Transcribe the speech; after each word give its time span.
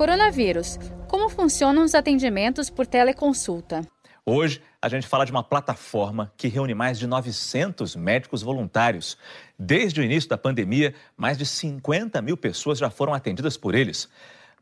Coronavírus. 0.00 0.78
Como 1.06 1.28
funcionam 1.28 1.84
os 1.84 1.94
atendimentos 1.94 2.70
por 2.70 2.86
teleconsulta? 2.86 3.86
Hoje, 4.24 4.62
a 4.80 4.88
gente 4.88 5.06
fala 5.06 5.26
de 5.26 5.30
uma 5.30 5.44
plataforma 5.44 6.32
que 6.38 6.48
reúne 6.48 6.72
mais 6.72 6.98
de 6.98 7.06
900 7.06 7.96
médicos 7.96 8.40
voluntários. 8.40 9.18
Desde 9.58 10.00
o 10.00 10.02
início 10.02 10.30
da 10.30 10.38
pandemia, 10.38 10.94
mais 11.18 11.36
de 11.36 11.44
50 11.44 12.22
mil 12.22 12.34
pessoas 12.34 12.78
já 12.78 12.88
foram 12.88 13.12
atendidas 13.12 13.58
por 13.58 13.74
eles. 13.74 14.08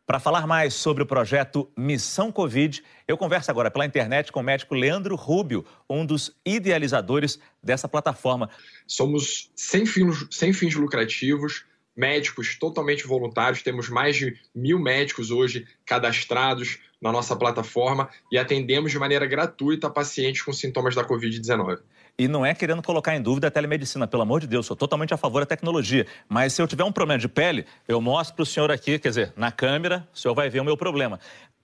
Para 0.05 0.19
falar 0.19 0.45
mais 0.45 0.75
sobre 0.75 1.05
o 1.05 1.07
projeto 1.07 1.71
Missão 1.77 2.33
Covid, 2.33 2.83
eu 3.07 3.17
converso 3.17 3.49
agora 3.49 3.71
pela 3.71 3.87
internet 3.87 4.33
com 4.33 4.41
o 4.41 4.43
médico 4.43 4.75
Leandro 4.75 5.15
Rubio, 5.15 5.65
um 5.89 6.05
dos 6.05 6.35
idealizadores 6.45 7.39
dessa 7.63 7.87
plataforma. 7.87 8.51
Somos 8.89 9.53
sem 9.55 9.87
fins, 9.87 10.27
sem 10.33 10.53
fins 10.53 10.75
lucrativos, 10.75 11.65
médicos 11.99 12.57
totalmente 12.57 13.05
voluntários, 13.05 13.61
temos 13.61 13.89
mais 13.89 14.15
de 14.15 14.37
mil 14.55 14.79
médicos 14.79 15.33
hoje 15.33 15.67
cadastrados 15.85 16.79
na 17.03 17.11
nossa 17.11 17.35
plataforma 17.35 18.09
e 18.31 18.39
atendemos 18.39 18.93
de 18.93 18.99
maneira 19.01 19.27
gratuita 19.27 19.91
pacientes 19.91 20.43
com 20.43 20.53
sintomas 20.53 20.95
da 20.95 21.05
Covid-19. 21.05 21.81
E 22.17 22.29
não 22.29 22.47
é 22.47 22.55
querendo 22.55 22.83
colocar 22.83 23.17
em 23.17 23.23
dúvida 23.23 23.49
a 23.49 23.51
telemedicina, 23.51 24.07
pelo 24.07 24.23
amor 24.23 24.41
de 24.41 24.47
Deus, 24.47 24.67
sou 24.67 24.77
totalmente 24.77 25.13
a 25.13 25.17
favor 25.17 25.41
da 25.41 25.47
tecnologia. 25.47 26.07
Mas 26.29 26.53
se 26.53 26.63
eu 26.63 26.69
tiver 26.69 26.85
um 26.85 26.93
problema 26.93 27.19
de 27.19 27.29
pele, 27.29 27.67
eu 27.87 28.01
mostro 28.01 28.37
para 28.37 28.43
o 28.45 28.47
senhor 28.47 28.71
aqui, 28.71 28.99
quer 28.99 29.09
dizer, 29.09 29.33
na 29.37 29.51
câmera, 29.51 30.09
o 30.15 30.19
senhor 30.19 30.35
vai 30.35 30.49
ver 30.49 30.61
o 30.61 30.65
meu 30.65 30.77
problema. 30.77 31.19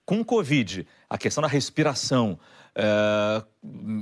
Com 0.05 0.23
Covid, 0.23 0.85
a 1.09 1.17
questão 1.17 1.41
da 1.41 1.47
respiração, 1.47 2.37
é, 2.75 3.43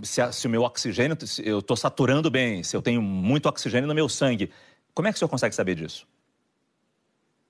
se, 0.03 0.21
a, 0.21 0.31
se, 0.31 0.47
o 0.47 0.49
meu 0.49 0.63
oxigênio, 0.63 1.15
eu 1.43 1.59
estou 1.59 1.77
saturando 1.77 2.29
bem, 2.29 2.63
se 2.63 2.75
eu 2.75 2.81
tenho 2.81 3.01
muito 3.01 3.47
oxigênio 3.47 3.87
no 3.87 3.93
meu 3.95 4.09
sangue, 4.09 4.51
como 4.93 5.07
é 5.07 5.11
que 5.11 5.15
o 5.15 5.19
senhor 5.19 5.29
consegue 5.29 5.55
saber 5.55 5.75
disso? 5.75 6.07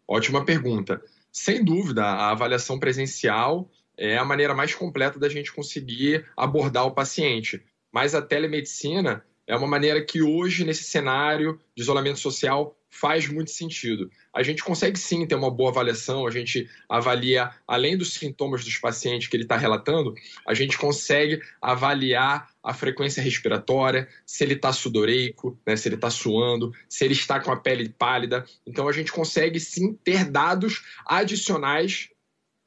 Ótima 0.07 0.45
pergunta. 0.45 1.01
Sem 1.31 1.63
dúvida, 1.63 2.03
a 2.03 2.31
avaliação 2.31 2.79
presencial 2.79 3.69
é 3.97 4.17
a 4.17 4.25
maneira 4.25 4.53
mais 4.53 4.73
completa 4.73 5.19
da 5.19 5.29
gente 5.29 5.51
conseguir 5.51 6.25
abordar 6.35 6.85
o 6.85 6.91
paciente. 6.91 7.63
Mas 7.91 8.13
a 8.15 8.21
telemedicina 8.21 9.25
é 9.47 9.55
uma 9.55 9.67
maneira 9.67 10.03
que 10.03 10.21
hoje, 10.21 10.63
nesse 10.63 10.83
cenário 10.83 11.59
de 11.75 11.83
isolamento 11.83 12.19
social, 12.19 12.75
faz 12.93 13.27
muito 13.27 13.49
sentido. 13.49 14.09
A 14.31 14.43
gente 14.43 14.63
consegue 14.63 14.99
sim 14.99 15.25
ter 15.25 15.33
uma 15.33 15.49
boa 15.49 15.71
avaliação, 15.71 16.27
a 16.27 16.31
gente 16.31 16.69
avalia, 16.87 17.49
além 17.67 17.97
dos 17.97 18.13
sintomas 18.13 18.63
dos 18.63 18.77
pacientes 18.77 19.27
que 19.27 19.35
ele 19.35 19.43
está 19.43 19.57
relatando, 19.57 20.13
a 20.47 20.53
gente 20.53 20.77
consegue 20.77 21.41
avaliar 21.59 22.47
a 22.61 22.71
frequência 22.71 23.21
respiratória, 23.21 24.07
se 24.25 24.43
ele 24.43 24.53
está 24.53 24.71
sudoreico, 24.71 25.59
né, 25.65 25.75
se 25.75 25.87
ele 25.87 25.95
está 25.95 26.11
suando, 26.11 26.71
se 26.87 27.03
ele 27.03 27.13
está 27.13 27.39
com 27.39 27.51
a 27.51 27.57
pele 27.57 27.89
pálida. 27.89 28.45
Então 28.65 28.87
a 28.87 28.91
gente 28.91 29.11
consegue 29.11 29.59
sim 29.59 29.93
ter 29.95 30.25
dados 30.25 30.83
adicionais 31.03 32.09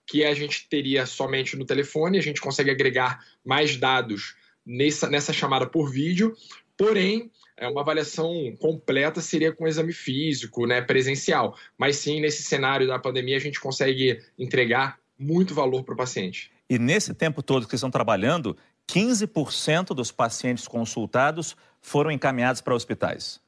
que 0.08 0.24
a 0.24 0.34
gente 0.34 0.68
teria 0.68 1.06
somente 1.06 1.56
no 1.56 1.64
telefone, 1.64 2.18
a 2.18 2.22
gente 2.22 2.40
consegue 2.40 2.70
agregar 2.70 3.24
mais 3.44 3.76
dados 3.76 4.34
nessa, 4.66 5.08
nessa 5.08 5.32
chamada 5.32 5.66
por 5.66 5.88
vídeo, 5.88 6.36
porém, 6.76 7.30
é 7.56 7.68
uma 7.68 7.80
avaliação 7.80 8.54
completa 8.60 9.20
seria 9.20 9.52
com 9.52 9.66
exame 9.66 9.92
físico, 9.92 10.66
né, 10.66 10.80
presencial. 10.82 11.56
Mas 11.78 11.96
sim, 11.96 12.20
nesse 12.20 12.42
cenário 12.42 12.86
da 12.86 12.98
pandemia, 12.98 13.36
a 13.36 13.40
gente 13.40 13.60
consegue 13.60 14.22
entregar 14.38 14.98
muito 15.18 15.54
valor 15.54 15.82
para 15.82 15.94
o 15.94 15.96
paciente. 15.96 16.50
E 16.68 16.78
nesse 16.78 17.14
tempo 17.14 17.42
todo 17.42 17.64
que 17.64 17.70
vocês 17.70 17.78
estão 17.78 17.90
trabalhando, 17.90 18.56
15% 18.88 19.94
dos 19.94 20.12
pacientes 20.12 20.68
consultados 20.68 21.56
foram 21.80 22.10
encaminhados 22.10 22.60
para 22.60 22.74
hospitais. 22.74 23.40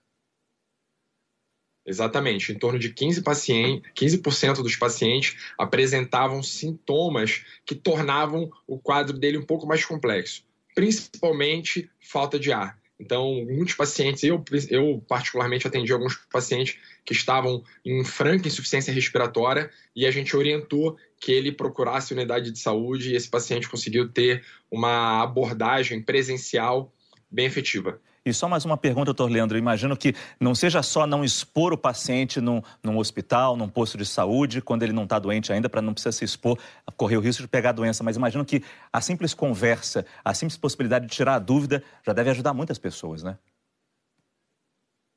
Exatamente. 1.85 2.53
Em 2.53 2.59
torno 2.59 2.79
de 2.79 2.93
15%, 2.93 3.23
paciente, 3.23 3.91
15 3.95 4.23
dos 4.63 4.77
pacientes 4.77 5.37
apresentavam 5.59 6.43
sintomas 6.43 7.45
que 7.65 7.75
tornavam 7.75 8.51
o 8.67 8.79
quadro 8.79 9.19
dele 9.19 9.39
um 9.39 9.45
pouco 9.45 9.67
mais 9.67 9.85
complexo 9.85 10.47
principalmente 10.79 11.91
falta 11.99 12.39
de 12.39 12.53
ar. 12.53 12.79
Então, 13.01 13.45
muitos 13.45 13.75
pacientes, 13.75 14.25
eu, 14.25 14.45
eu 14.69 15.03
particularmente 15.07 15.67
atendi 15.67 15.93
alguns 15.93 16.17
pacientes 16.31 16.77
que 17.05 17.13
estavam 17.13 17.63
em 17.85 18.05
franca 18.05 18.49
insuficiência 18.49 18.93
respiratória 18.93 19.71
e 19.95 20.05
a 20.05 20.11
gente 20.11 20.37
orientou 20.37 20.97
que 21.21 21.31
ele 21.31 21.53
procurasse 21.53 22.13
unidade 22.13 22.51
de 22.51 22.59
saúde 22.59 23.11
e 23.11 23.17
esse 23.17 23.29
paciente 23.29 23.69
conseguiu 23.69 24.09
ter 24.09 24.45
uma 24.71 25.23
abordagem 25.23 26.03
presencial 26.03 26.93
bem 27.31 27.47
efetiva. 27.47 28.01
E 28.25 28.33
só 28.33 28.49
mais 28.49 28.65
uma 28.65 28.77
pergunta, 28.77 29.07
doutor 29.07 29.31
Leandro. 29.31 29.57
Eu 29.57 29.61
imagino 29.61 29.97
que 29.97 30.15
não 30.39 30.55
seja 30.55 30.83
só 30.83 31.07
não 31.07 31.25
expor 31.25 31.73
o 31.73 31.79
paciente 31.79 32.41
num, 32.41 32.61
num 32.83 32.99
hospital, 32.99 33.57
num 33.57 33.69
posto 33.69 33.97
de 33.97 34.05
saúde, 34.05 34.61
quando 34.61 34.83
ele 34.83 34.93
não 34.93 35.05
está 35.05 35.19
doente 35.19 35.53
ainda, 35.53 35.69
para 35.69 35.81
não 35.81 35.95
precisar 35.95 36.13
se 36.13 36.25
expor, 36.25 36.59
correr 36.97 37.17
o 37.17 37.21
risco 37.21 37.43
de 37.43 37.49
pegar 37.49 37.71
a 37.71 37.73
doença. 37.73 38.05
Mas 38.05 38.17
imagino 38.17 38.45
que 38.45 38.63
a 38.93 39.01
simples 39.01 39.33
conversa, 39.33 40.05
a 40.23 40.35
simples 40.35 40.59
possibilidade 40.59 41.07
de 41.07 41.15
tirar 41.15 41.37
a 41.37 41.39
dúvida, 41.39 41.83
já 42.05 42.13
deve 42.13 42.31
ajudar 42.31 42.53
muitas 42.53 42.79
pessoas, 42.79 43.23
né? 43.23 43.39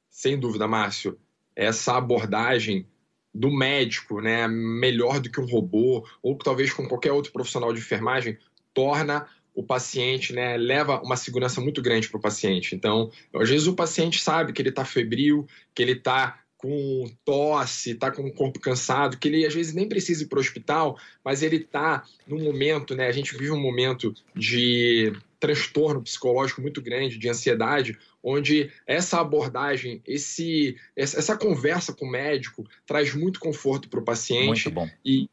Sem 0.10 0.40
dúvida, 0.40 0.68
Márcio. 0.68 1.20
Essa 1.56 1.98
abordagem 1.98 2.88
do 3.34 3.50
médico, 3.50 4.22
né, 4.22 4.48
melhor 4.48 5.20
do 5.20 5.30
que 5.30 5.40
um 5.40 5.46
robô, 5.46 6.06
ou 6.22 6.38
talvez 6.38 6.74
com 6.74 6.88
qualquer 6.88 7.12
outro 7.12 7.32
profissional 7.32 7.74
de 7.74 7.80
enfermagem, 7.80 8.38
torna 8.74 9.28
o 9.54 9.64
paciente, 9.64 10.34
né, 10.34 10.58
leva 10.58 11.02
uma 11.02 11.18
segurança 11.18 11.60
muito 11.60 11.82
grande 11.82 12.10
para 12.10 12.18
o 12.18 12.22
paciente. 12.22 12.76
Então, 12.76 13.12
às 13.36 13.50
vezes 13.50 13.68
o 13.68 13.76
paciente 13.76 14.22
sabe 14.22 14.54
que 14.54 14.62
ele 14.62 14.70
está 14.70 14.86
febril, 14.86 15.46
que 15.76 15.82
ele 15.82 15.94
está 15.94 16.40
com 16.62 17.10
tosse, 17.26 17.92
está 17.92 18.12
com 18.12 18.24
o 18.24 18.32
corpo 18.32 18.60
cansado, 18.60 19.18
que 19.18 19.28
ele 19.28 19.46
às 19.46 19.54
vezes 19.54 19.74
nem 19.74 19.90
precisa 19.90 20.24
ir 20.24 20.28
para 20.28 20.38
o 20.38 20.42
hospital, 20.42 20.98
mas 21.26 21.42
ele 21.42 21.56
está 21.56 22.04
num 22.28 22.44
momento, 22.44 22.96
né? 22.96 23.08
A 23.08 23.12
gente 23.12 23.36
vive 23.36 23.52
um 23.52 23.60
momento 23.60 24.14
de 24.36 25.12
transtorno 25.40 26.04
psicológico 26.04 26.62
muito 26.62 26.80
grande, 26.80 27.18
de 27.18 27.28
ansiedade, 27.28 27.98
onde 28.24 28.70
essa 28.86 29.20
abordagem, 29.20 30.04
esse, 30.06 30.78
essa 30.96 31.36
conversa 31.36 31.94
com 31.94 32.06
o 32.06 32.12
médico 32.12 32.64
traz 32.86 33.16
muito 33.16 33.40
conforto 33.40 33.90
para 33.90 34.00
o 34.00 34.06
paciente. 34.06 34.66
Muito 34.66 34.72
bom. 34.72 34.90
E 35.04 35.28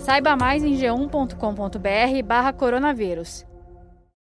Saiba 0.00 0.34
mais 0.34 0.64
em 0.64 0.76
g1.com.br 0.76 2.22
barra 2.24 2.52
coronavírus. 2.52 3.46